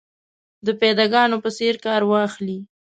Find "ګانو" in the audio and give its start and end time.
1.13-1.37